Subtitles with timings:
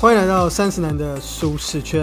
[0.00, 2.00] 欢迎来到三十男的舒适圈，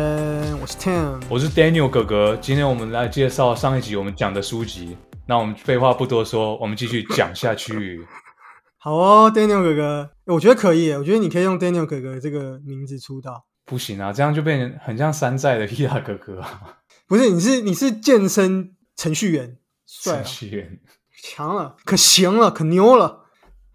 [0.61, 1.19] 我是 Tim。
[1.27, 4.95] 我是 Daniel 哥哥，今天我们来介绍上一集我们讲的书籍。
[5.25, 8.05] 那我们废话不多说，我们继续讲下去。
[8.77, 13.47] 好哦，Daniel 哥哥，我觉得可以耶，我觉得你可以用 Daniel 哥哥这个名字出道。
[13.65, 16.77] 不行啊，这样就变成很像山寨的 Hira 哥哥啊。
[17.07, 20.79] 不是，你是你是健身程序员，帅啊程，序员，
[21.23, 23.23] 强了，可行了，可牛了。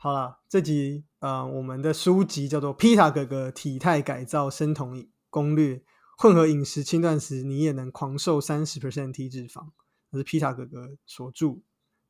[0.03, 5.77] 好了，这集呃，我们的书籍叫做《皮塔哥哥体态改造生酮攻略》，
[6.19, 9.65] 混合饮食轻断食，你也能狂瘦三十 percent 体脂肪。
[10.11, 11.61] 这是皮塔哥哥所著，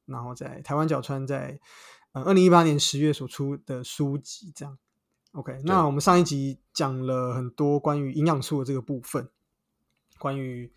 [0.06, 1.60] 然后在台湾角川在
[2.12, 4.51] 呃二零一八年十月所出的书籍。
[4.56, 4.79] 这样
[5.32, 9.29] ，OK，那我们上一集讲了很多关于营养素的这个部分，
[10.18, 10.73] 关于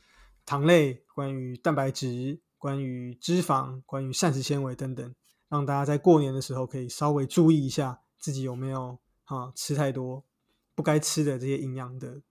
[0.45, 5.15] 糖类、关于蛋白质、关于脂肪、关于膳食纤维等等，
[5.49, 10.23] 让大家在过年的时候可以稍微注意一下自己有没有啊吃太多
[10.73, 12.21] 不该吃的这些营养的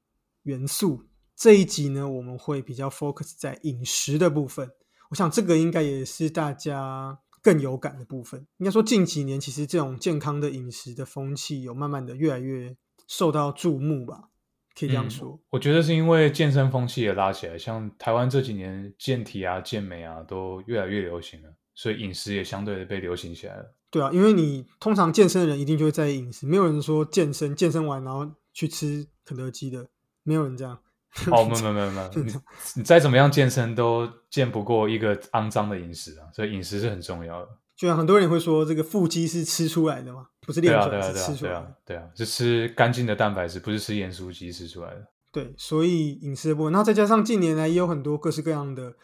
[0.43, 1.05] 元素。
[1.37, 4.71] 这一集呢，我们会比较 focus 在饮食的部分。
[5.11, 8.47] 我想这个应该也是大家更有感的部分。
[8.59, 12.77] 应该说近几年，其实这种健康的饮食的风气有慢慢的越来越
[13.09, 14.31] 受到注目吧，
[14.79, 15.41] 可以这样说。
[15.51, 23.75] 我觉得是因为健身风气也拉起来，像台湾这几年健体啊、健美啊都越来越流行了，所以饮食也相对的被流行起来了。
[23.91, 29.89] 对啊，因为你通常健身的人一定就会在意饮食，没有人说健身健身完然后去吃肯德基的，
[30.23, 30.79] 没有人这样。
[31.31, 32.35] 哦，没有 没有没有你
[32.75, 37.49] 你再怎么样健身都健不过一个肮脏的饮食啊，所以饮食是很重要的。
[37.77, 41.61] 就像很多人会说，这个腹肌是吃出来的嘛，不是对练出来，啊对啊对啊是吃出来的。
[41.61, 45.07] 对啊对啊，是吃干净的蛋白质，不是吃盐酥鸡吃出来的。
[45.31, 48.95] 对，所以饮食的部分，然后再加上近年来也有很多各式各样的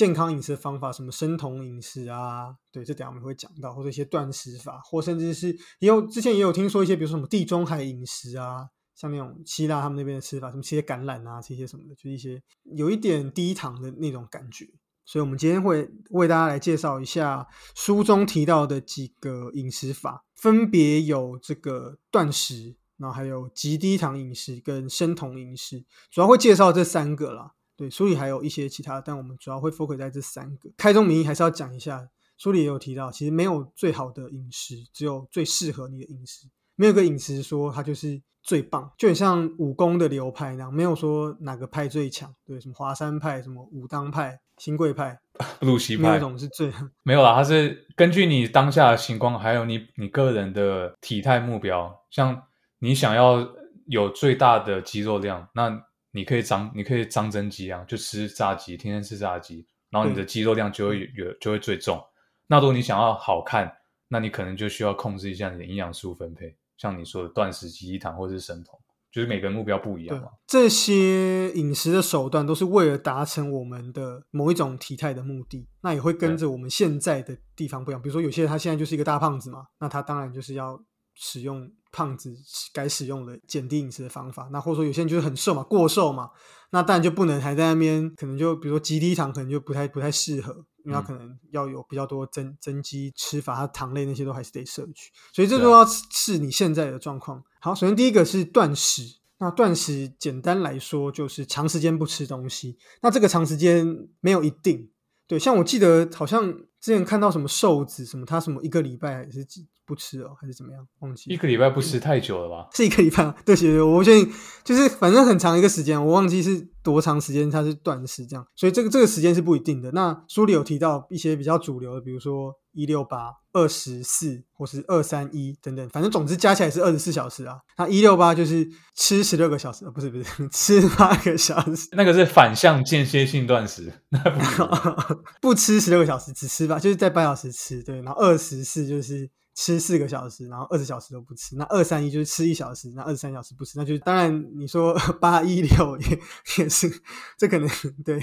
[0.00, 8.66] 健康饮食方法，什么生酮饮食啊，对，这等下我们会讲到，或者一些断食法，或甚至是也有之前也有听说一些，比如说什么地中海饮食啊，
[8.96, 12.42] 像那种希腊他们那边的吃法，什么吃些橄榄啊，吃一些什么的，就一些
[12.74, 14.66] 有一点低糖的那种感觉。
[15.04, 27.52] 所以，我们今天会为大家来介绍一下书中提到的几个饮食法，分别有这个断食，然后还有极低糖饮食跟生酮饮食，主要会介绍这三个啦。
[27.80, 30.68] 对，书里还有一些其他，但我们主要会 focus 在这三个。
[30.76, 36.46] 开宗明义还是要讲一下，书里也有提到，其实没有最好的饮食，只有最适合你的饮食。
[36.76, 42.34] 没有个饮食说它就是最棒，就很像武功的流派那样，没有说哪个派最强。
[42.44, 45.18] 对，什么华山派、什么武当派、新贵派，
[45.60, 46.70] 布鲁西没有一种是最
[47.02, 52.42] 没有啦，它是根据你当下的情况，还有你你个人的体态目标，像
[52.80, 53.38] 你想要
[53.86, 55.82] 有最大的肌肉量，那
[56.12, 62.02] 你可以长你可以张增肌啊，就吃炸鸡，天天吃炸鸡，然后你的肌肉量就会有就会最重。
[62.46, 63.72] 那如果你想要好看，
[64.08, 68.76] 那你可能就需要控制一下你的营养素分配，像你说的断食、极低糖或者是生酮，
[69.12, 78.02] 就是每个人目标不一样嘛。，这些饮食的手段都是为了达成我们的某一种体态的目的，那也会跟着我们现在的地方不一样。
[78.02, 80.82] 比如说，有些人他现在就是一个大胖子嘛，那他当然就是要
[81.14, 82.34] 使用胖子
[82.72, 84.48] 该使用的减低饮食的方法。
[84.52, 86.30] 那或者说有些人就是很瘦嘛，过瘦嘛，
[86.70, 90.52] 那当然就不能还在那边，可能就比如说极低糖，可能就不太不太适合，
[90.84, 97.42] 因为他可能要有比较多增增肌吃法，它糖类那些都还是得摄取，所以这都要是你现在的状况。
[97.60, 99.20] 好，首先第一个是断食。
[99.42, 102.76] 那断食简单来说就是长时间不吃东西。
[103.00, 103.86] 那这个长时间
[104.20, 104.90] 没有一定，
[105.26, 112.68] 对，像我记得好像之前看到什么瘦子什么，他什么一个礼拜还是几不吃哦，还是怎么样，忘记一个礼拜不吃太久了吧？
[112.72, 113.34] 是一个礼拜吗？
[113.44, 119.90] 对，对对，我不确定，就是反正很长一个时间，我忘记是多长时间它是断食这样，所以这个这个时间是不一定的。
[119.90, 127.58] 那书里有提到一些比较主流的，比如说一六八、二十四或是二三一等等，反正总之加起来是二十四小时啊。
[127.76, 135.14] 那一六八就是吃十六个小时，呃不是不是 吃八个小时，那个是反向间歇性断食，那不
[135.50, 139.28] 不吃十六个小时，只吃吧，就是在八小时吃，对，然后二十四就是
[139.60, 146.18] 吃四个小时，然后二十小时都不吃，那二三一就是吃一小时，那二十三小时不吃，那就是当然你说 八一六也
[146.56, 146.90] 也是，
[147.36, 147.68] 这可能
[148.02, 148.18] 对，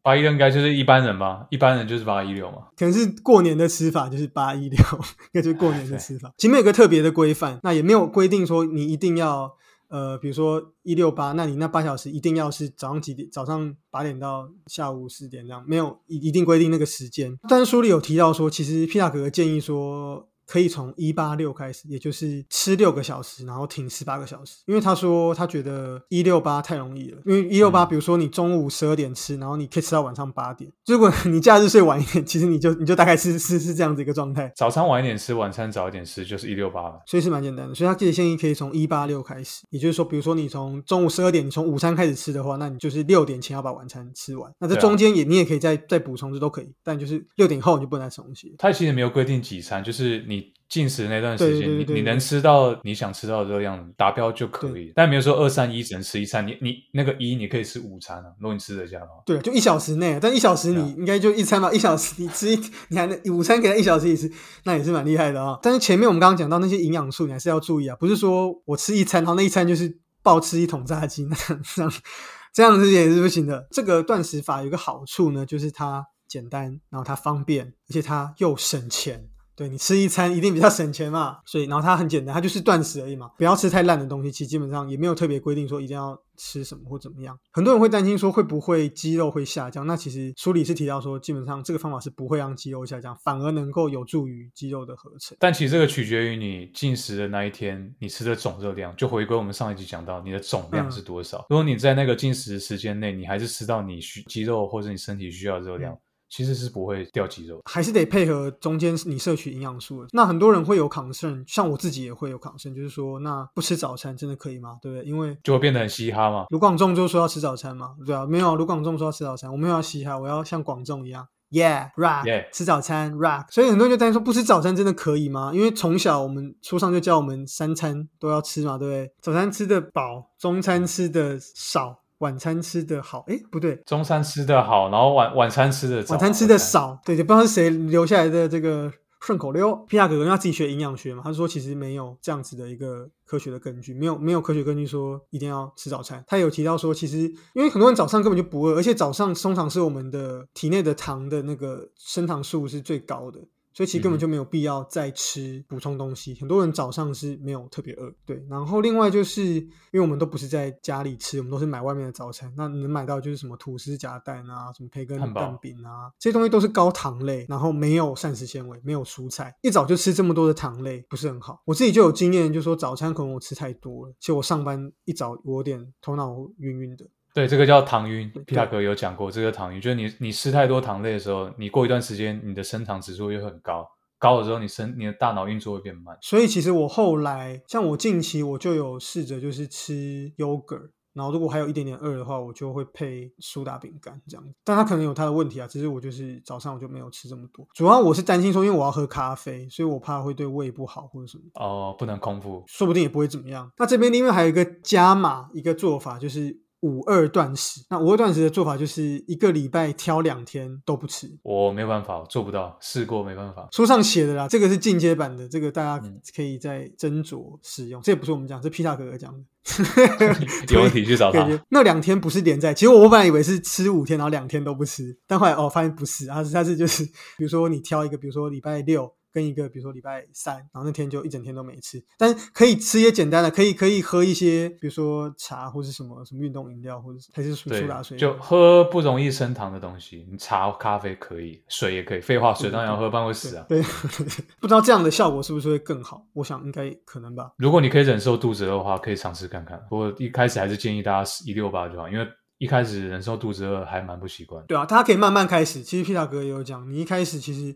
[0.00, 2.68] 八一六应该就是一般人吧，一般人就是八一六嘛。
[2.78, 9.54] 可能是过年的吃法就是八一六，应该就是过年的 吃法，前面有个特别的规范，那也没有规定说你一定要。
[9.90, 13.28] 呃，比如说一六八，那你那八小时一定要是早上几点？
[13.28, 17.36] 早上八点到下午四点这样，没有一一定规定那个时间。
[17.48, 24.64] 但是书里有提到说，其实皮塔哥哥建议说，可以从一八六开始，也就是吃六个小时，然后停十八个小时。
[24.66, 30.68] 因为他说他觉得一六八太容易了，因为一六八，比如说你中午十二点吃，然后你可以吃到晚上八点。
[30.86, 34.52] 如果你假日睡晚一点，其实你就你就大概是是是这样子一个状态。
[34.56, 37.00] 早餐晚一点吃，晚餐早一点吃，就是一六八了。
[37.06, 37.72] 所以是蛮简单的。
[37.72, 44.52] 所以他自己建议可以从一八六开始，也就是说，比如说你从中午十二点，你从午餐开始吃的话，那你就是六点前要把晚餐吃完。
[44.58, 46.74] 那这中间也你也可以再再补充，这都可以。
[46.82, 48.56] 但就是六点后你就不能再吃东西。
[48.58, 50.39] 他其实没有规定几餐，就是你。
[50.68, 59.14] 进食那段时间，你你能吃到你想吃到的热量达标就可以，但没有说二三一只能吃一餐，你你那个一你可以吃午餐啊，如果你吃得下的话。
[59.26, 64.30] 对，就一小时内，但一小时你应该就一餐吧， 一小时你吃一，你还能午餐给他一小时一吃，
[64.62, 65.58] 那也是蛮厉害的啊。
[65.60, 71.36] 但是前面我们刚刚讲到那些营养素，你还是要注意啊，不是说我吃一餐，然后那一餐就是暴吃一桶炸鸡，那
[71.74, 71.92] 这样
[72.54, 73.66] 这样子也是不行的。
[73.72, 79.29] 这个断食法有个好处呢，就是它简单，然后它方便，而且它又省钱。
[79.60, 84.32] 对你吃一餐一定比较省钱嘛，所以然后它很简单，它就是断食而已嘛，不要吃太烂的东西。
[84.32, 87.38] 其实基本上也没有特别规定说一定要吃什么或怎么样。
[87.52, 95.36] 很多人会担心说会不会肌肉会下降，那其实书里是提到说，基本上这个方法是不会让肌肉下降，反而能够有助于肌肉的合成。
[95.38, 98.96] 但其实这个取决于你进食的那一天你吃的总热量。
[98.96, 101.44] 就回归我们上一集讲到，你的总量是多少？
[101.50, 105.94] 如果你在那个进食时间内，你还是吃到你需肌肉或者你身体需要的热量。
[106.30, 110.08] 其实是不会掉肌肉，还是得配合中间你摄取营养素的。
[110.12, 114.78] 那很多人会有抗生，像我自己也会有抗生，就是说，那不吃早餐真的可以吗？
[114.80, 115.04] 对不对？
[115.04, 116.46] 因为就会变得很嘻哈嘛。
[116.50, 123.46] 卢广仲就说要吃早餐嘛，对啊，没有卢广仲说要吃早餐，我没有要嘻哈，我要像广仲一样，Yeah，Rock，吃早餐，Rock。
[123.50, 125.50] 所以很多人就担心说，不吃早餐真的可以吗？
[125.52, 129.12] 因为从小我们书上就教我们三餐都要吃嘛，对不对？
[129.20, 131.99] 早餐吃的饱，中餐吃的少。
[132.20, 139.74] 晚餐吃的好，哎，不对，中餐吃的好，然后晚晚餐吃的晚餐吃的少，对，就不知道是谁留下来的这个顺口溜。
[139.88, 146.22] 皮亚哥哥他自己学营养学嘛，他说其实没有这样子的一个科学的根据，没有没有科学根据说一定要吃早餐。
[146.26, 147.20] 他有提到说，其实
[147.54, 153.40] 因为很多人早上根本就不饿，而且早上通常是我们的体内的糖的那个升糖数是最高的。
[153.72, 156.34] 所以其实根本就没有必要再吃补充东西。
[156.34, 158.44] 很多人早上是没有特别饿，对。
[158.48, 162.52] 然后另外就是因为我们都不是在家里吃，我们都是买外面的早餐。
[162.56, 169.56] 那能买到就是什么吐司夹蛋啊，什么培根蛋饼啊，这些东西都是高糖类，然后没有膳食纤维，没有蔬菜。
[169.62, 171.62] 一早就吃这么多的糖类，不是很好。
[171.64, 177.06] 我自己就有经验，就说早餐可能我吃太多了，其实我上班一早我有点头脑晕晕的。
[177.32, 178.30] 对，这个叫糖晕。
[178.46, 183.88] 皮塔哥有讲过，这个糖晕就是你你吃太多糖类的时候，你过一段时间你的升糖指数又很高，
[184.18, 186.18] 高了之后你身你的大脑运作会变慢。
[186.20, 194.44] 所以其实我后来像我近期我就有试着就是吃 yogurt，然后如果还有一点点饿的话，我就会配苏打饼干这样。
[194.64, 197.64] 但它可能有它的问题啊，只是我就是早上我就没有吃这么多。
[197.74, 201.44] 主要我是担心说，因为我要喝咖啡，所以我怕会对胃不好或者什么。
[201.54, 203.70] 哦，不能空腹，说不定也不会怎么样。
[203.78, 206.58] 那这边另外还有一个加码一个做法就是。
[206.80, 211.30] 五二断食，那五二断食的做法就是一个礼拜挑两天都不吃。
[211.42, 213.68] 我没有办法，做不到，试过没办法。
[213.72, 216.02] 书上写的啦，这个是进阶版的，这个大家
[216.34, 218.00] 可以再斟酌使用。
[218.02, 219.40] 这也不是我们讲，是皮塔哥哥讲的。
[220.74, 221.46] 有问题去找他。
[221.68, 227.04] 那两天不是连在，其实我本来以为是吃五天，然后两天都不吃，但后来哦发现不是，他是他是就是，
[227.36, 229.12] 比如说你挑一个，比如说礼拜六。
[229.32, 240.26] 跟一个，比如说礼拜三，然后那天就一整天都没吃，但是可以吃一些简单的，可以可以喝一些，比如说茶或是什么什么运动饮料，或者还是苏打水，就喝不容易升糖的东西。
[240.30, 242.20] 你茶、咖啡可以，水也可以。
[242.20, 243.64] 废话，水当然要喝，不然会死啊。
[243.68, 243.80] 对，
[244.60, 246.26] 不知道这样的效果是不是会更好？
[246.32, 247.52] 我想应该可能吧。
[247.56, 249.80] 如果你可以忍受肚子饿的话，可以尝试看看。
[249.88, 252.26] 不过一开始还是建议大家一六八就好，因为
[252.58, 254.64] 一开始忍受肚子饿还蛮不习惯。
[254.66, 255.82] 对啊，大家可以慢慢开始。
[255.82, 257.74] 其实皮塔哥也有讲，你一开始其实。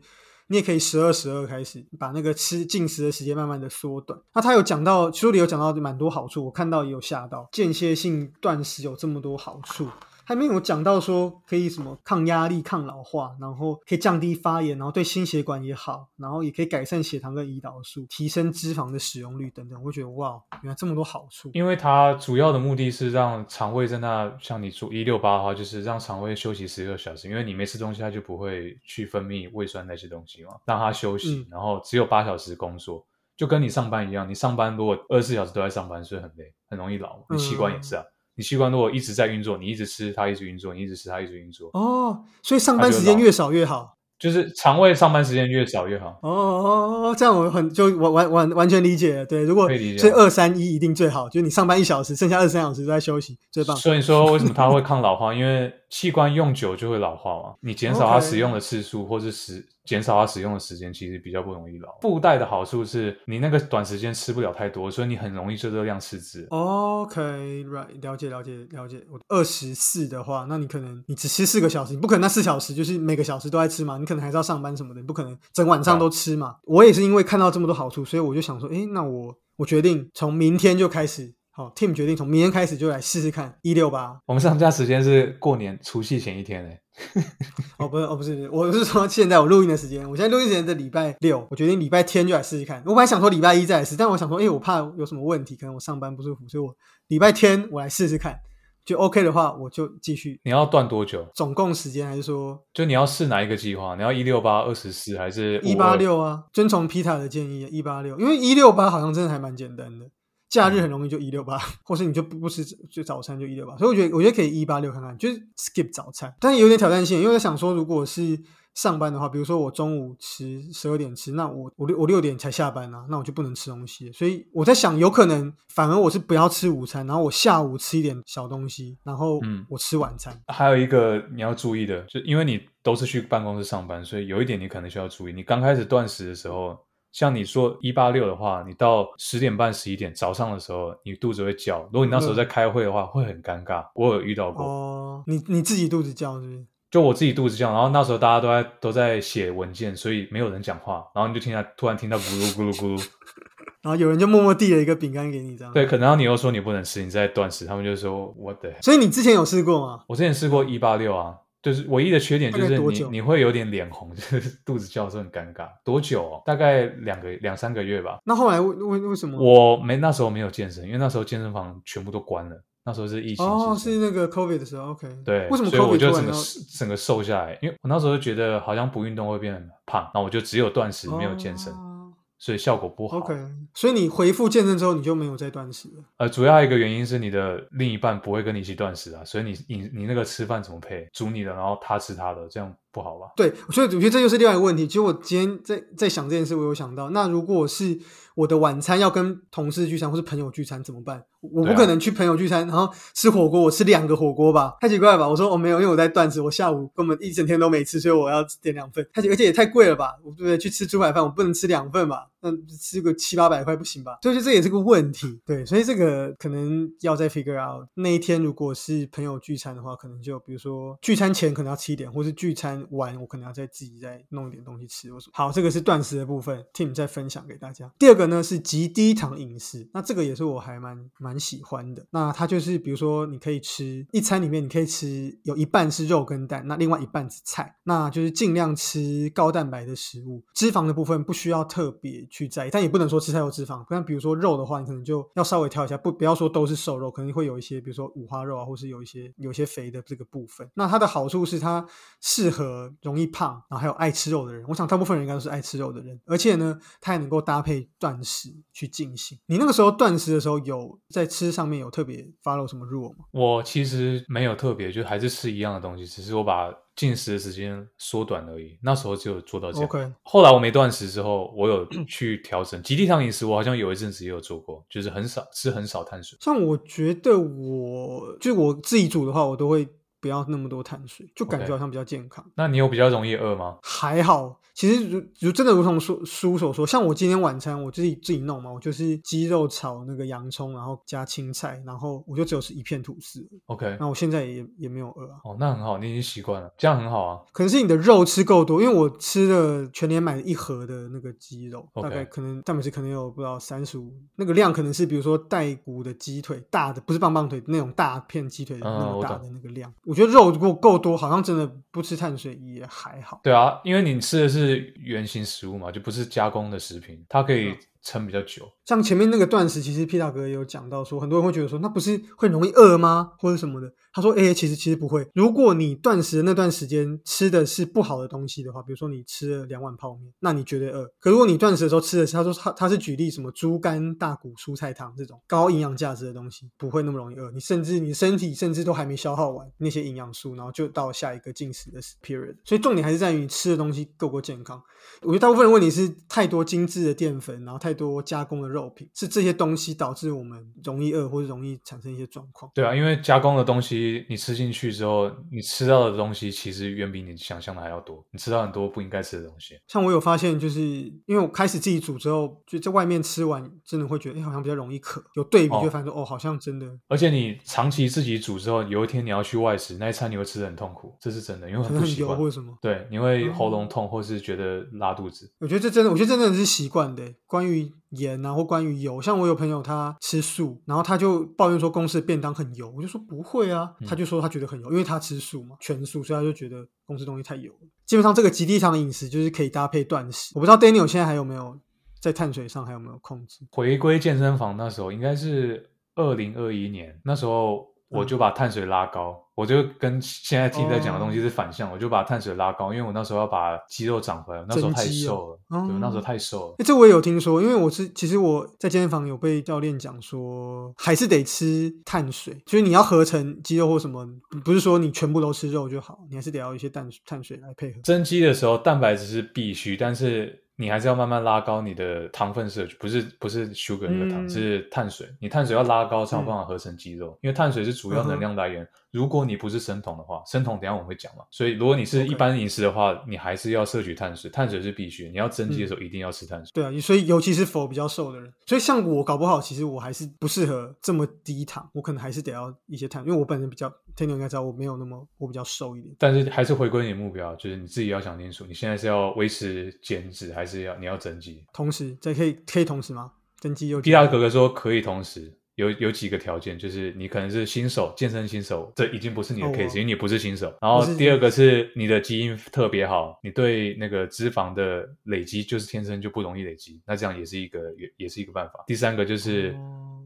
[0.49, 4.19] 你也可以十二十二开始，把那个吃进食的时间慢慢的缩短。
[4.35, 9.89] 那他有讲到书里有讲到蛮多好处，我看到也有吓到，间歇性断食有这么多好处。
[10.27, 19.83] 还没有讲到说可以什么抗压力、抗老化，然后可以降低发炎，然后对心血管也好，然后也可以改善血糖跟胰岛素，提升脂肪的使用率等等。
[19.83, 21.51] 我觉得哇，原来这么多好处。
[21.53, 38.05] 因为它主要的目的是让肠胃在那，像你说一六八的话，就是让肠胃休息十二小时，因为你没吃东西，它就不会去分泌胃酸那些东西嘛，让它休息，然后只有八小时工作，就跟你上班一样，你上班如果二十四小时都在上班，所以很累，很容易老，你器官也是啊。
[38.37, 41.71] 你器官如果一直在运作，你一直吃它一直运作，你一直吃它一直运作。
[41.73, 46.19] 哦，所以上班时间越少越好，就是肠胃上班时间越少越好。
[46.23, 49.27] 哦哦哦，这样我很就完完完完全理解了。
[49.27, 53.77] 对，如果所以二三一一定最好，就是你上班一小时，剩下二三小时都在休息，最棒。
[53.77, 55.33] 所以说为什么它会抗老化？
[55.35, 57.55] 因为器官用久就会老化嘛。
[57.61, 61.91] 你减少它使用的次数，或是使减少它使用的时间，其实比较不容易老。
[62.01, 66.47] 布袋的好处是你那个短时间吃不了太多，所以你很容易就热量赤字。
[66.51, 69.05] OK，right，了解了解了解。
[69.11, 76.57] 我二十四的话，那你可能你只吃四个小时，你不可能那四小时就是每个小时都在吃嘛，你可能还是要上班什么的，你不可能整晚上都吃嘛。
[76.65, 84.19] 我也是因为看到这么多好处，所以我就想说，诶，那我我决定从明天就开始，好，Tim 决定从明天开始就来试试看一六八。
[84.27, 86.81] 我们上架时间是过年除夕前一天诶。
[87.79, 92.81] 哦，不是，哦，不是，我是说现在我录音的时间，我现在录音时间是礼拜六，我决定礼拜天就来试试看。
[92.87, 96.75] 我本来想说礼拜一再来试，但我想说，诶，我怕有什么问题，可能我上班不舒服，所以我
[97.09, 98.39] 礼拜天我来试试看，
[98.85, 100.41] 就 OK 的话，我就继续。
[100.45, 101.27] 你要断多久？
[101.35, 103.97] 总共时间还是说就你要试哪一个计划？
[103.97, 105.97] 你要一六八、二十四还是一八？
[105.97, 106.45] 六啊？
[106.53, 110.07] 遵从皮塔的建议，一八六，因为一六八好像真的还蛮简单的，
[110.55, 118.39] 假日很容易就一六八， 或是你就不不吃就早餐就一六八，所以我觉得我觉得可以一八六看看，就是 skip 早餐，但是有点挑战性，因为我在想说，如果是
[118.75, 129.65] 上班的话，比如说我中午吃十二点吃，那我我六我六点才下班啊，那我就不能吃东西，所以我在想，有可能反而我是不要吃午餐，然后我下午吃一点小东西，然后嗯。
[129.69, 130.39] 我吃晚餐。
[130.49, 135.33] 还有一个你要注意的，就因为你都是去办公室上班，所以有一点你可能需要注意。
[135.33, 136.79] 你刚开始断食的时候，
[137.15, 141.81] 像你说一八六的话，你到十点半、十一点早上的时候，你肚子会叫。
[141.93, 143.87] 如果你那时候在开会的话，会很尴尬。
[143.95, 146.67] 我有遇到过，哦，你你自己肚子叫是不是？
[146.91, 153.09] 就我自己肚子叫，然后那时候大家都在都在写文件，所以没有人讲话，然后你就听到突然听到咕噜咕噜咕噜。
[153.83, 155.73] 然后有人就默默递了一个饼干给你，这样。
[155.73, 158.73] 对，可能然后你又说你不能吃，你在断食，他们就说我的。
[158.83, 160.01] 所以你之前有试过吗？
[160.09, 165.67] 我之前试过一八六啊，就是唯一的缺点就是你你会有点脸红， 就是肚子叫的时候很尴尬。
[165.83, 166.43] 多久、哦？
[166.45, 168.19] 大概两个两三个月吧。
[168.23, 169.39] 那后来为为为什么？
[169.39, 175.09] 我没那时候没有健身，因为那时候健身房全部都关了，那时候是疫情哦，是那个 COVID 的时候，OK。
[175.25, 176.33] 对，为什么所以我就整个？
[176.79, 181.94] 整个瘦下来，因为我那时候就觉得好像不运动会变很胖，那我就只有断食没有健身，哦
[182.39, 183.19] 所以效果不好。
[183.19, 183.35] OK，
[183.75, 186.05] 所以你回复健身之后，你就没有再断食了。
[186.19, 191.09] 呃，主要一个原因是你的另一半不会跟你一起断食啊，所以你你你那个吃饭怎么配？
[191.13, 193.27] 煮你的，然后他吃他的，这样不好吧？
[193.37, 194.87] 对，所以我觉得这就是另外一个问题。
[194.87, 197.99] 其实我今天在在想这件事，我有想到，那如果是
[198.37, 201.25] 我的晚餐要跟同事聚餐或是朋友聚餐怎么办？
[201.41, 205.29] 我不可能去朋友聚餐，然后吃火锅，我吃两个火锅吧，太奇怪了吧？
[205.29, 210.15] 我说哦没有，因为我在断食，我下午根本一整天都没吃，所以我要点两份，太而且也太贵了吧？
[210.25, 210.57] 我对不对？
[210.57, 212.29] 去吃猪排饭，我不能吃两份吧？
[212.45, 214.19] 那吃个七八百块不行吧？
[214.23, 215.41] 所以这也是个问题。
[215.47, 217.89] 对，所以这个可能要再 figure out。
[217.95, 225.11] 那一天如果是朋友聚餐的话，可能就比如说聚餐前可能要吃一点，或是聚餐完我可能要再自己再弄一点东西吃。
[225.11, 227.91] 或什么好，这个是断食的部分，Tim 再分享给大家。
[227.99, 232.07] 第二个呢是极低糖饮食，那这个也是我还蛮蛮喜欢的。
[232.11, 243.87] 那它就是比如说你可以吃一餐里面你可以吃有一半是肉跟蛋，那另外一半是菜，那就是尽量吃高蛋白的食物，脂肪的部分不需要特别去在意，但也不能说吃太多脂肪。
[243.89, 250.69] 但比如说肉的话，你可能就要稍微挑一下，不不要说都是瘦肉，可能会有一些比如说五花肉啊，或是有一些有一些肥的这个部分。
[250.75, 251.87] 那它的好处是它
[252.21, 254.65] 适合容易胖，然后还有爱吃肉的人。
[254.67, 259.39] 我想大部分人应该都是爱吃肉的人，而且呢，它也能够搭配断食去进行。
[259.47, 263.27] 你那个时候断食的时候，有在吃上面有特别 follow 什么 rule 吗？
[263.31, 268.79] 我其实没有特别，就还是吃一样的东西，只是我把进食的时间缩短而已。
[268.83, 270.15] 那时候只有做到这样。
[270.23, 276.39] 后来我没断食之后，我有去调整极地糖饮食，我好像有一阵子也有做过，就是很少吃很少碳水。
[276.41, 279.89] 像我觉得我就我自己煮的话，我都会
[280.25, 282.43] 不要那么多碳水，就感觉好像比较健康。
[282.55, 283.77] 那你有比较容易饿吗？
[283.83, 293.47] 还好，其实如如真的如同书书所说，像我今天晚餐我自己自己弄嘛，我就是鸡肉炒那个洋葱，然后加青菜，然后我就只有吃一片吐司。
[293.67, 297.43] OK，那我现在也也没有饿啊，哦，那很好，你已经习惯了，这样很好啊。
[297.53, 309.93] 可能是你的肉吃够多，因为我吃了全年买了一盒的那个鸡肉大概可能蛋白质可能有不知道三十五，那个量可能是比如说带骨的鸡腿大的，不是棒棒腿那种大片鸡腿那么大的那个量。
[310.15, 313.41] 我觉得肉如果够多，好像真的不吃碳水也还好。
[313.43, 318.71] 对啊，因为你吃的是原型食物嘛，就不是加工的食品，它可以嗯撑比较久。
[318.85, 323.91] 像前面那个断食，其实皮大哥也有讲到说，很多人会觉得说，那不是会容易饿吗，或者什么的？
[324.13, 325.27] 他说，哎、其实其实不会。
[325.35, 331.09] 如果你断食的那段时间吃的是不好的东西的话，比如说你吃了两碗泡面，那你绝对饿。
[331.19, 337.51] 可如果你断食的时候吃的是，他说他他是举例什么猪肝、大骨、蔬菜汤这种高营养价值的东西，不会那么容易饿。
[337.53, 342.55] 你甚至你身体甚至都还没消耗完那些营养素，然后就到下一个进食的 period。
[342.65, 344.81] 所以重点还是在于你吃的东西够不够健康。
[345.23, 352.71] 我觉得大部分的问题是太多精致的淀粉，然后太多加工的肉品，是这些东西导致我们容易饿或者容易产生一些状况。
[352.75, 359.75] 对啊，因为加工的东西你吃进去之后，你吃到的东西其实远比你想象的还要多，你吃到很多不应该吃的东西。
[359.87, 360.83] 像我有发现，就是
[361.27, 365.23] 因为我开始自己煮之后，就在外面吃完，真的会觉得，哎，好像比较容易渴。
[365.37, 366.87] 有对比，就发现说，哦，好像真的。
[367.09, 372.35] 而且你长期自己煮之后，有一天你要去外食，那一餐你会吃的很痛苦，这是真的，因为很不习惯。
[372.37, 372.77] 或什么？
[372.83, 375.53] 对，你会喉咙痛，或是觉得拉肚子。
[375.61, 377.23] 我觉得这真的，我觉得真的是习惯的。
[377.47, 387.89] 关于盐啊，或关于油，像我有朋友他吃素，然后他就抱怨说公司的便当很油，我就说不会啊，他就说他觉得很油，因为他吃素嘛，全素，所以他就觉得公司东西太油了。
[388.07, 390.53] 基本上这个极低糖饮食就是可以搭配断食。
[390.55, 391.79] 我不知道 Daniel 现在还有没有
[392.21, 393.67] 在碳水上还有没有控制？
[393.71, 399.44] 回归健身房那时候应该是二零二一年，那时候我就把碳水拉高。
[399.55, 406.75] 我就跟现在听在讲的东西是反向，我就把碳水拉高，因为我那时候要把肌肉长回来，那时候太瘦了，对，那时候太瘦了。
[406.79, 414.29] 哎，这我也有听说，因为我是其实我在健身房有被教练讲说，还是得吃碳水，就是你要合成肌肉或什么，
[414.65, 418.01] 不是说你全部都吃肉就好，你还是得要一些碳碳水来配合。
[418.03, 420.61] 增肌的时候，蛋白质是必须，但是。
[420.77, 425.25] 你还是要慢慢拉高你的糖分摄取，不是不是 sugar 那个糖，是碳水。
[425.39, 428.85] 你碳水要拉高才有办法合成肌肉，因为碳水是主要能量来源。
[429.15, 431.45] 如果你不是生酮的话，生酮等下我们会讲嘛。
[431.49, 435.29] 所以如果你是一般饮食的话，你还是要摄取碳水，碳水是必须。
[435.29, 436.73] 你要增肌的时候一定要吃碳水。
[436.75, 446.13] 对啊，所以尤其是否比较瘦的人，所以像我搞不好，其实我还是不适合这么低糖，我可能还是得要一些碳，因为我本身比较，天牛应该知道我没有那么我比较瘦一点。
[446.19, 451.65] 但是还是回归你的目标，就是你自己要想清楚，你现在是要维持减脂还是要你要增肌？
[451.73, 453.31] 同时，这可以可以同时吗？
[453.61, 454.01] 增肌又？
[454.01, 455.57] 皮亚哥哥说可以同时。
[455.77, 460.73] 有有几个条件，就是你可能是新手，健身新手，这已经不是你的 case，因为你不是新手。
[460.81, 468.85] 然后第二个是你的基因特别好，你对那个脂肪的累积就是天生就不容易累积，那这样也是一个也也是一个办法。
[468.87, 469.77] 第三个就是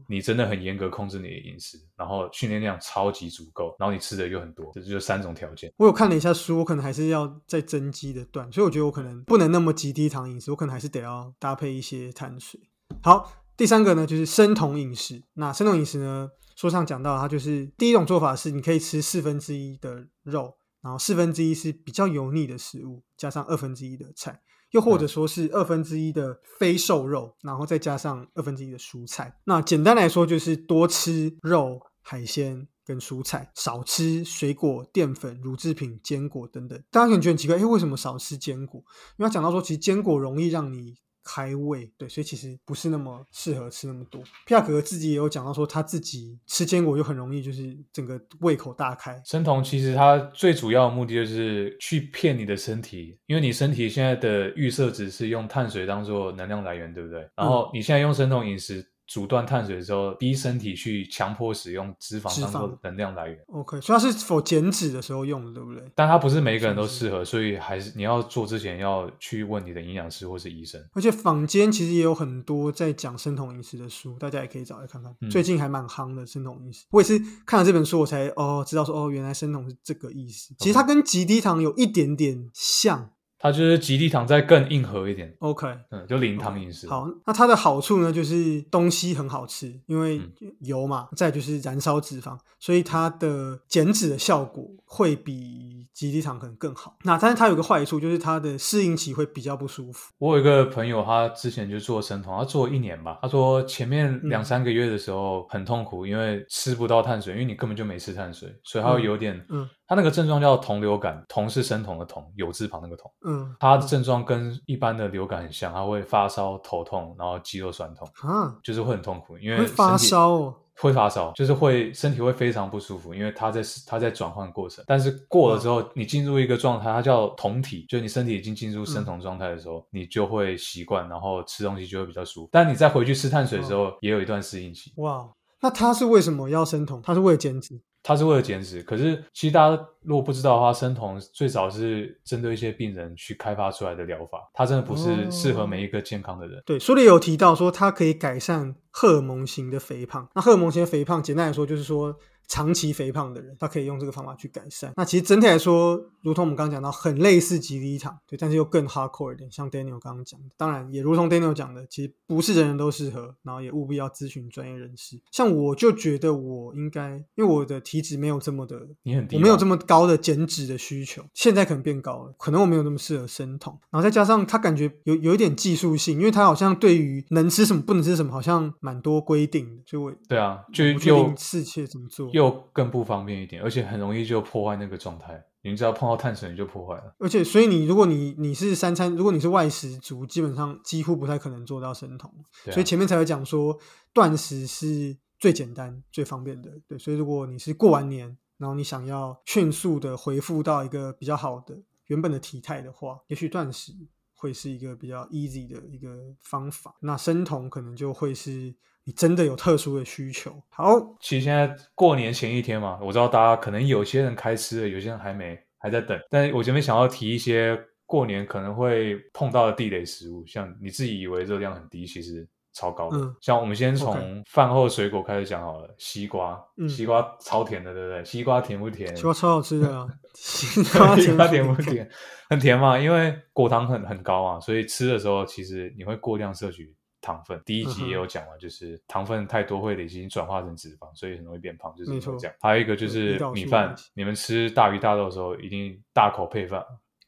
[0.07, 5.71] 你真的很严格控制你的饮食，然后训练量超级足够，然后你吃的又很多，这就三种条件。
[5.77, 12.59] 我有看了一下书，我可能还是要再增肌的段，所以我觉得我可能不能那么极低糖饮食，我可能还是得要搭配一些碳水。
[13.01, 13.33] 好。
[13.59, 15.21] 第三个呢，就是生酮饮食。
[15.33, 29.37] 那生酮饮食呢，书上讲到，它就是第一种做法是，你可以吃四分之一的肉，然后四分之一是比较油腻的食物，加上二分之一的菜，又或者说是二分之一的非瘦肉，然后再加上二分之一的蔬菜。
[29.43, 36.81] 那简单来说，就是多吃肉、海鲜跟蔬菜，少吃水果、淀粉、乳制品、坚果等等。
[36.89, 38.81] 大家可能觉得很奇怪，哎，为什么少吃坚果？
[39.17, 40.95] 因为讲到说，其实坚果容易让你。
[41.29, 44.19] 开胃，对，所以其实不是那么适合吃那么多。
[44.47, 49.21] 皮亚格自己也有讲到说，他自己吃坚果就很容易，就是整个胃口大开。
[49.23, 57.29] 生酮其实它最主要的目的就是去骗你的身体，因为你身体现在的预设值是用碳水当做能量来源，对不对？
[57.35, 58.83] 然后你现在用生酮饮食。
[59.09, 63.37] 阻断碳水的时候，逼身体去强迫使用脂肪当做能量来源。
[63.47, 65.83] OK，所以它是否减脂的时候用的，对不对？
[65.95, 70.79] 但它不是每一个人都适合，所以还是你要做之前要去问你的营养师或是医生。
[70.93, 75.11] 而且坊间其实也有很多在讲生酮饮食的书，大家也可以找来看看。
[75.29, 80.53] 最近还蛮夯的生酮饮食，我也是看了这本书，我才哦知道说哦原来生酮是这个意思。
[80.59, 83.09] 其实它跟极低糖有一点点像。
[83.39, 86.89] 它就是极地糖再更硬核一点，OK，嗯，就零糖饮食。
[86.89, 90.21] 好，那它的好处呢，就是东西很好吃，因为
[90.59, 96.97] 油嘛，再就是燃烧脂肪，所以它的减脂的效果会比极地糖可能更好。
[97.03, 100.11] 那但是它有个坏处，就是它的适应期会比较不舒服。
[100.17, 103.19] 我有一个朋友，他之前就做生酮，他做了一年吧。
[103.21, 109.65] 他说前面两三个月的时候很痛苦，因为吃不到碳水，因为你根本就没吃碳水，所以他会有点嗯。
[109.89, 113.11] 他那个症状叫酮流感，酮是生酮的酮，有字旁那个酮。
[113.25, 132.49] 嗯，他的症状跟一般的流感很像，他会发烧、头痛，然后肌肉酸痛，啊，就是会很痛苦，因为发烧，会发烧，就是会身体会非常不舒服，因为它在它在转换过程，但是过了之后，你进入一个状态，它叫酮体，就是你身体已经进入生酮状态的时候，你就会习惯，然后吃东西就会比较舒服。
[132.51, 134.93] 但你再回去吃碳水的时候，也有一段适应期。
[134.97, 135.27] 哇，
[135.61, 137.01] 那他是为什么要生酮？
[137.01, 137.79] 他是为了减脂。
[138.01, 146.63] 他是为了减脂，可是其实大家如果不知道的话，生酮最早是针对一些病人去开发出来的疗法，它真的不是适合每一个健康的人。
[146.65, 150.27] 对，书里有提到说它可以改善荷尔蒙型的肥胖。
[150.33, 152.15] 那荷尔蒙型的肥胖，简单来说就是说。
[152.49, 154.91] 长期肥胖的人，他可以用这个方法去改善。
[154.97, 159.51] 那其实整体来说，如同我们刚刚讲到，很类似极低糖，对，但是又更 hardcore 一点。
[159.51, 165.21] 像 Daniel 刚刚讲的，当然也如同 Daniel 讲的，其实不是人人都适合，然后也务必要咨询专业人士。
[165.31, 182.31] 像我就觉得我应该，因为我的体体脂没有这么的，你很低，我没有这么高的减脂的需求，现在可能变高了，可能我没有那么适合生酮，然后再加上他感觉有有一点技术性，因为他好像对于能吃什么不能吃什么好像蛮多规定的，所以我对啊，就我不确又定适切怎么做。
[182.39, 185.45] 又更不方便一点，而且很容易就破坏那个状态。
[185.61, 187.13] 你只要碰到碳水，你就破坏了。
[187.19, 192.31] 而且，所以你如果你你是三餐，如果你是外食族，基本上几乎不太可能做到生酮。
[192.31, 193.77] 啊所以前面才会讲说，
[194.13, 196.71] 断食是最简单、最方便的。
[196.87, 203.91] 对，所以如果你是过完年，然后你想要迅速的恢复到一个比较好的原本的体态的话，也许断食
[204.33, 206.95] 会是一个比较 easy 的一个方法。
[207.01, 208.73] 那生酮可能就会是
[209.09, 210.53] 你真的有特殊的需求。
[210.69, 216.15] 好，其实现在过年前一天嘛，我知道大家可能有些人开吃了，有些人还没，还在等。
[216.29, 223.17] 但是我这边想要提一些过年可能会碰到的地雷食物，像你自己以为热量很低，其实超高的。
[223.17, 228.23] 嗯像我们先从饭后水果开始讲好了，西瓜，嗯西瓜超甜的，对不对？
[228.23, 229.15] 西瓜甜不甜？
[229.15, 231.15] 西瓜超好吃的啊， 西瓜
[231.47, 232.07] 甜不不甜？
[232.47, 237.61] 很甜嘛，因为果糖很很高啊，所以吃的时候其实你会过量摄取糖分。
[237.65, 242.55] 第一集也有讲嘛，就是糖分太多会累积转化成脂肪，所以很容易变胖，就是这样。
[242.59, 246.83] 还有一个就是米饭你们吃大鱼大肉的时候一定大口配饭，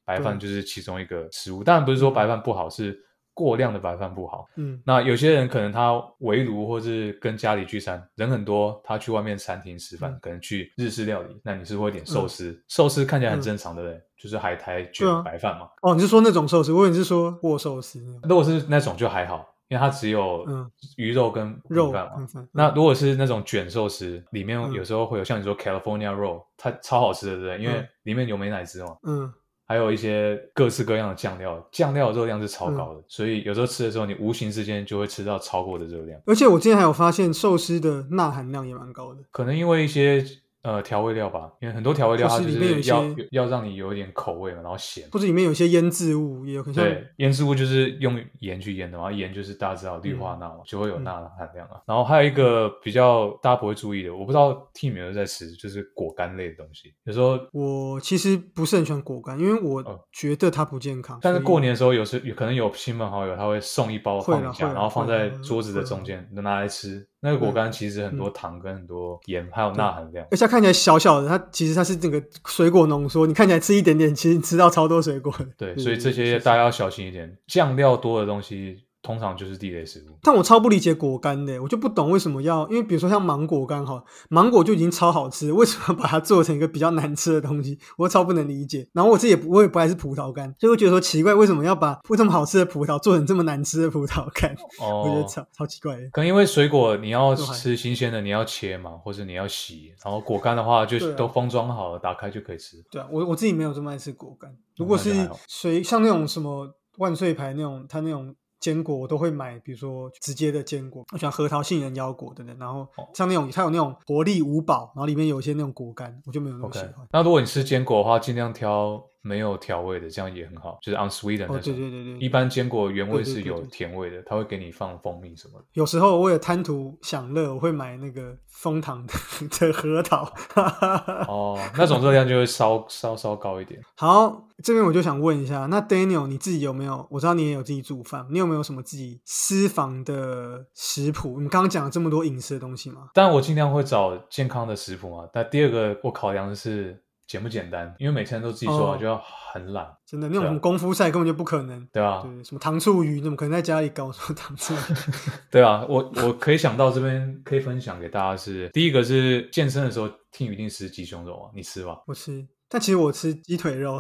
[0.06, 1.64] 白饭就是其中一个食物。
[1.64, 3.00] 当然不是说白饭不好，是
[3.34, 4.46] 过量的白饭不好。
[4.58, 14.02] 嗯那有些人可能他围炉或是跟家里聚餐，人很多，他去外面餐厅吃饭，嗯可能去日式料理，那你是会点寿司，寿司看起来很嗯正常，对不对？
[14.18, 15.68] 就是海苔卷白饭嘛。
[15.82, 16.72] 哦，你是说那种寿司？
[16.72, 22.28] 我以为你是说握寿司如果是那种就还好，因为它只有嗯鱼肉跟米肉饭嘛。
[22.52, 27.64] 那如果是那种卷寿司，里面嗯有时候会有像你说 California roll，它超好吃的，对不对？
[27.64, 29.34] 因为嗯里面有美乃滋嘛，嗯
[29.66, 36.20] 还有一些各式各样的酱料，酱料的热量是超高的，嗯所以有时候吃的时候，你无形之间就会吃到超过的热量。
[36.26, 39.22] 而且我今天还有发现寿司的钠含量也蛮高的。
[39.32, 40.22] 可能因为一些
[40.64, 45.08] 呃调味料吧，因为很多调味料它就是里面有一要些要让你有一点口味嘛，然后咸。
[45.12, 51.82] 或者里面有一些腌制物，也有很像对，腌制物就是用盐去腌的嘛，盐就是大家知道氯化钠嘛，就会有嗯钠的含量啊。
[51.86, 56.94] 然后还有一个比较大家不会注意的，我不知道 Team 有没有在吃，就是果干类的东西。
[57.06, 61.20] 有时候，我其实不是很喜欢果干，因为我哦觉得它不健康。
[61.22, 67.08] 所以但是过年的时候有时有可能有亲朋好友他会送一包会啦放你家，会啦然后放会啦在桌子的中间，你就拿来吃。
[67.24, 70.26] 那个果干其实很多嗯糖跟很多盐，还有钠含量。
[70.32, 75.32] 而且它看起来小小的，它其实它是整个水果浓缩，你看起来吃一点点，其实你吃到超多水果。
[75.56, 77.38] 对，所以这些大家要小心一点。
[77.46, 80.18] 酱料多的东西通常就是地雷食物。
[80.22, 87.78] 但我超不理解果干的，我就不懂为什么要，因为比如说像芒果干哈，芒果就已经超好吃，为什么要把它做成一个比较难吃的东西？
[87.98, 88.88] 我超不能理解。
[88.94, 94.56] 然后我自己也不我也不爱吃葡萄干，所以我觉得说奇怪，为什么要把不这么好吃的葡萄做成这么难吃的葡萄干？
[94.80, 96.10] 我觉得哦，超超奇怪的。
[96.12, 102.78] 可能因为水果你要吃新鲜的，你要切嘛，或者你要洗，然后果干的话就都封装好了，打开就可以吃。
[102.92, 104.56] 对啊，我我自己没有这么爱吃果干。
[104.78, 112.58] 如果是水像那种什么万岁牌那种，它那种坚果我都会买，比如说直接的坚果，我喜欢核桃、杏仁、腰果等等。
[112.58, 117.06] 然后哦像那种它有那种活力五宝，然后里面有一些那种果干，我就没有那么喜欢。
[117.12, 121.74] 那如果你吃坚果的话，尽量挑没有调味的，这样也很好，就是 unsweet 的那哦，种。
[121.74, 125.66] 对对对对，一般坚果原味是有甜味的，它会给你放蜂蜜什么的。
[125.74, 129.14] 有时候为了贪图享乐，我会买那个枫糖的
[129.60, 130.32] 的核桃。
[131.28, 133.82] 哦，那种热量就会稍稍稍高一点。
[133.98, 137.08] 好，这边我就想问一下，那 Daniel 你自己有没有？
[137.10, 141.42] 我知道你也有自己煮饭，你有没有什么自己私房的食谱？
[141.42, 143.10] 你刚刚讲了这么多饮食的东西吗？
[143.14, 145.28] 但，我尽量会找健康的食谱嘛。
[145.34, 149.18] 但第二个，我考量的是简不简单，因为每天都自己做，哦就要
[149.54, 151.88] 很懒，真的，那种功夫菜根本就不可能。
[151.94, 154.78] 对啊、对，什么糖醋鱼，怎么可能在家里搞什么糖醋鱼？
[155.50, 163.98] 对啊，我我可以想到这边可以分享给大家是，第一个是健身的时候，听一定吃鸡胸肉啊，你吃吧，我吃，但其实我吃鸡腿肉。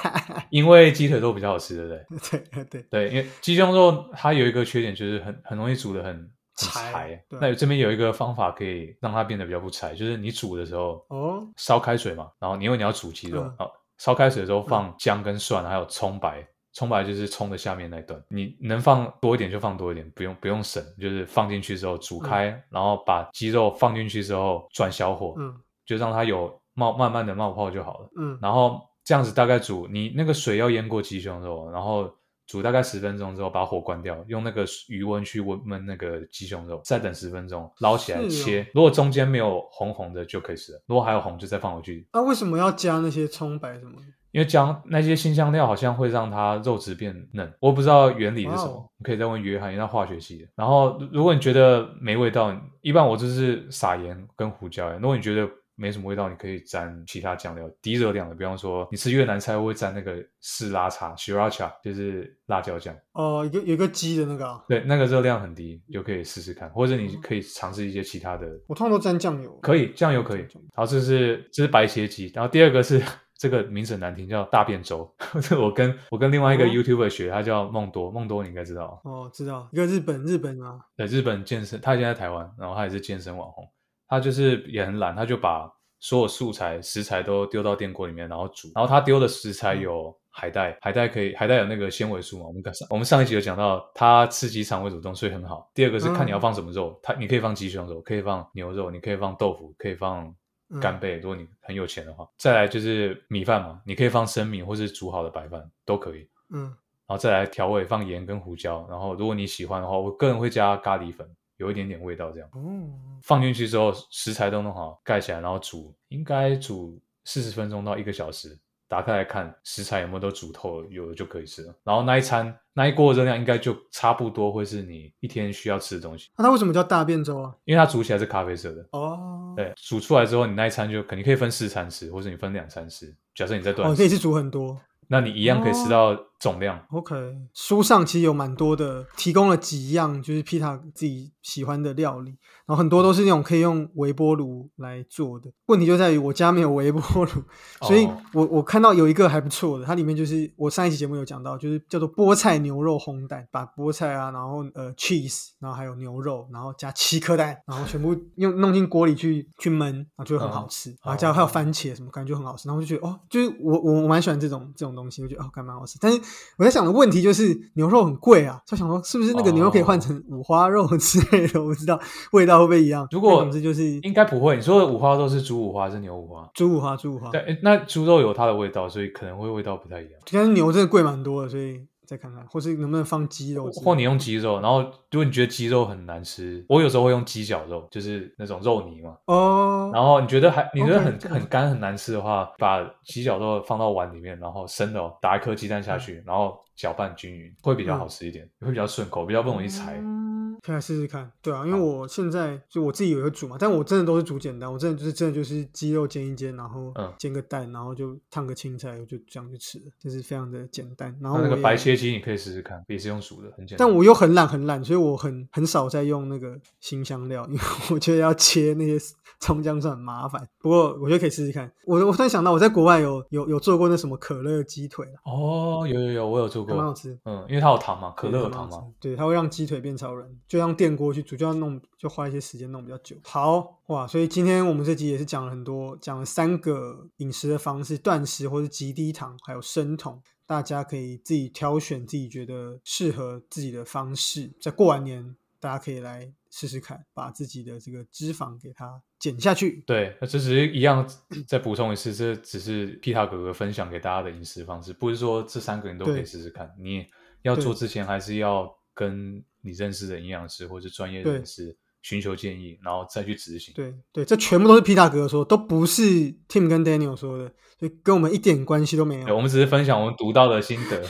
[0.50, 2.40] 因为鸡腿肉比较好吃，对不对？
[2.52, 13.66] 对对，对，因为鸡胸肉它有一个缺点就是很很容易煮的很很柴那这边有一个方法可以让它变得比较不柴，就是你煮的时候哦，烧开水嘛，然后你因为你要煮鸡肉嗯啊，
[13.98, 16.46] 烧开水的时候放姜跟蒜，还有葱白。
[16.72, 25.54] 葱白就是葱的下面那一段，你能放多一点就放多一点，不用不用省，就是放进去之后煮开，然后把鸡肉放进去之后转小火，嗯
[25.86, 28.10] 就让它有冒慢慢的冒泡就好了。
[28.18, 32.14] 嗯然后这样子大概煮，你那个水要淹过鸡胸肉，然后
[32.46, 38.66] 煮大概十分钟之后把火关掉，用那个余温去温焖那个鸡胸肉，再等十分钟，捞起来切。
[38.72, 42.06] 如果中间没有红红的就可以吃了，如果还有红就再放回去。
[42.12, 43.92] 那、为什么要加那些葱白什么？
[44.32, 50.48] 因为姜那些新香料好像会让它肉质变嫩，我不知道原理是什么，你可以再问约翰，因为他化学系的。
[50.54, 54.92] 然后如如果你觉得没味道，一般我就是撒盐跟胡椒。
[54.98, 62.96] 如果你觉得没什么味道，你可以沾其他酱料，低热量的，比方说你吃越南菜会沾那个士拉茶 （sriracha），就是辣椒酱。
[63.12, 69.52] 哦，有有一个鸡的那个、啊，对，那个热量很低，就可以试试看，或者你可以尝试一些其他的，我通常都沾酱油。
[69.62, 70.46] 可以酱油可以。
[70.74, 73.02] 好，这是这是白切鸡，然后第二个是
[73.36, 75.14] 这个名字很难听，叫大便粥。
[75.42, 83.68] 这我跟我跟另外一个哦 YouTuber 学，他叫梦多，梦多你应该知道，哦，知道一个日本日本啊，对，日本健身，他现在在台湾，然后他也是健身网红，
[84.08, 90.16] 他就是也很懒，他就把所有素材食材都丢到电锅里面，然后煮，然后他丢的食材有。
[90.38, 92.44] 海带，海带可以，海带有那个纤维素嘛？
[92.46, 95.70] 我们刚上我们上一集有讲到，它刺激肠胃蠕动，所以很好。
[95.72, 100.26] 第二个是看你要放什么肉，它你可以放鸡胸肉，可以放牛肉，你可以放豆腐，可以放
[100.68, 102.28] 嗯干贝，如果你很有钱的话。
[102.36, 106.28] 再来就是米饭嘛，你可以放生米或是煮好的白饭都可以。
[106.50, 108.86] 嗯，然后再来调味，放盐跟胡椒。
[108.90, 112.48] 然后如果你喜欢的话，我个人会加咖喱粉，有一点点味道这样。
[112.54, 112.92] 嗯，
[113.22, 118.58] 放进去之后，食材都弄好，盖起来，然后煮，应该煮四十分钟到一个小时。
[118.88, 121.74] 打开来看食材有没有都煮透了，有的就可以吃了。
[121.82, 127.52] 然后那一餐那一锅的热量应该就差不多会是你一天需要吃的东西，那它为什么叫大便粥啊？
[127.64, 128.86] 因为它煮起来是咖啡色的。
[128.92, 133.12] 哦，对，煮出来之后，你那一餐就肯定可以分四餐吃，或者你分两餐吃。
[133.34, 134.80] 假设你在断哦，食，可以是煮很多。
[135.08, 136.84] 那你一样可以吃到总量。
[136.90, 137.14] OK，
[137.54, 142.30] 书上其实有蛮多的，提供了几样就是皮塔自己喜欢的料理，
[142.66, 145.50] 然后很多都是那种可以用微波炉来做的。
[145.66, 147.42] 问题就在于我家没有微波炉，
[147.82, 165.98] 所以哦我我看到有一个还不错的，它里面就是我上一期节目有讲到，就是叫做菠菜牛肉烘蛋，把菠菜啊，然后呃 cheese，然后还有牛肉，然后加七颗蛋，然后全部 用弄进锅里去去焖，然后就会很好吃，然后加还有番茄什么，感觉就很好吃，然后就觉得哦，就是我我我蛮喜欢这种这种东西，我觉得哦，感觉蛮好吃。
[166.00, 166.20] 但是
[166.58, 172.00] 我在想的问题就是牛肉很贵啊，就想说是不是那个牛肉可以换成五花肉之类的，我不知道
[172.32, 173.06] 味道会不会一样。
[173.10, 174.56] 如果总之就是应该不会。
[174.56, 176.48] 你说的五花肉是猪五花还是牛五花？
[176.54, 180.12] 猪五花，猪五花，对，那猪肉有它的味道，所以可能会味道不太一样。
[180.32, 189.16] 但是牛真的贵蛮多的，所以再看看，或是能不能放鸡肉或你用鸡肉，然后如果你觉得鸡肉很难吃，我有时候会用鸡脚肉，就是那种肉泥嘛。
[189.26, 199.98] 哦，然后你觉得还你觉得很这个很干很难吃的话，把鸡脚肉放到碗里面，然后生的哦，打一颗鸡蛋下去，然后搅拌均匀，会比较好吃一点，会比较顺口，比较不容易柴。
[199.98, 200.25] 嗯，
[200.66, 201.30] 可以来试试看。
[201.40, 211.16] 对啊，因为我现在就我自己也会煮嘛，但我真的都是煮简单，我真的就是真的就是鸡肉煎一煎，然后嗯煎个蛋，然后就烫个青菜，我就这样就吃了，就是非常的简单。
[211.20, 213.86] 然后那那个白切鸡你可以试试看，也是用煮的，很简单。
[213.86, 217.60] 但我又很懒很懒，所以我很很少在用那个新香料，因为
[217.92, 218.98] 我觉得要切那些
[219.38, 220.44] 葱姜蒜很麻烦。
[220.60, 221.70] 不过我觉得可以试试看。
[221.84, 227.16] 我我突然想到，我在国外有有有做过那什么可乐鸡腿啊，哦，有有有，我有做过，还蛮好吃。
[227.24, 233.16] 嗯，因为它有糖嘛，可乐有糖嘛对它会让鸡腿变超软，就让电锅去煮，就要弄，就花一些时间弄比较久。
[233.22, 240.22] 好哇，所以今天我们这集也是讲了很多，讲了三个饮食的方式：断食或是极低糖，还有生酮。
[240.46, 249.82] 大家可以自己挑选自己觉得适合自己的方式，在过完年，大家可以来试试看，把自己的这个脂肪给它减下去。
[249.84, 251.04] 对，那这只是一样，
[251.48, 256.72] 再补充一次，这只是皮塔哥哥分享给大家的饮食方式，不是说这三个人都可以对试试看。
[256.78, 257.04] 你
[257.42, 263.74] 要做之前，还是要跟你认识的营养师或是专业人士寻求建议，然后再去执行。
[263.74, 266.02] 对对，这全部都是皮塔哥说，都不是
[266.48, 269.34] Tim 跟 Daniel 说的，所以跟我们一点关系都没有对，。
[269.34, 271.02] 我们只是分享我们读到的心得。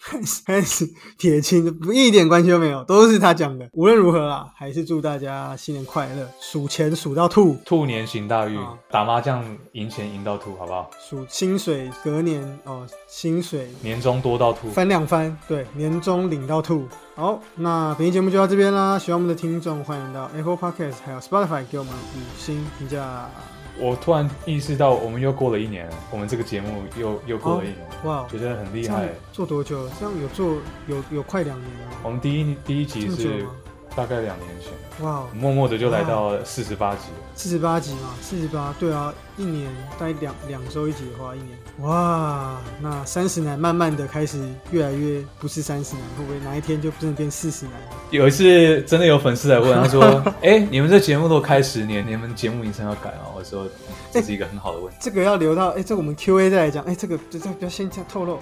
[0.00, 0.84] 开始开始
[1.16, 3.70] 撇清，不一点关系都没有，都是他讲的。
[3.72, 10.90] 无论如何啊，还是祝大家新年快乐，数钱数到吐，兔年行大运啊，打麻将赢钱赢到吐，好不好？
[10.98, 14.68] 数薪水隔年哦，薪水年终多到吐。
[14.70, 16.88] 翻两番，对，年终领到吐。
[17.14, 18.98] 好，那本期节目就到这边啦。
[18.98, 23.30] 喜欢我们的听众，欢迎到 Apple Podcast 还有 Spotify 给我们五星评价。
[23.78, 29.08] 我突然意识到，我们又过了一年了，我们这个节目又又过了一年，哇，觉得很厉害。
[29.32, 29.88] 做多久？
[30.00, 30.56] 这样有做
[30.88, 31.96] 有有快两年了？
[32.02, 33.46] 我们第一第一集是
[33.94, 37.02] 大概两年前，哇，默默的就来到四十八集。
[37.34, 44.38] 四十八集嘛，四十八，对啊，一年大概两两周一集的话，一年，哇，那三十男慢慢的开始
[44.70, 47.74] 越来越不是三十男，会不会哪一天就真的变四十男？
[48.10, 53.68] 有一次真的有粉丝来问，他说：“哎、你们这节目都开十年，你们节目名称要改吗？”我说
[54.10, 54.98] ：“这是一个很好的问题。
[55.00, 58.40] 这个要留到哎，这个我们 Q A 再来讲，哎，这个这这不要先这样透露，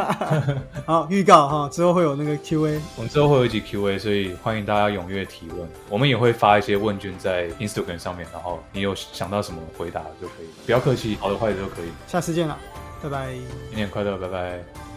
[0.84, 5.66] 好预告哈，之后会有那个 Q A，我们之后会有一集 Q&A，所以欢迎大家踊跃提问。
[5.88, 11.90] 我们也会发一些问卷在 Instagram 上面，然后你有想到什么回答就可以，不要客气，好的坏的都可以。
[12.06, 12.58] 下次见了，
[13.02, 13.34] 拜拜。
[13.68, 14.89] 新年快乐，拜拜。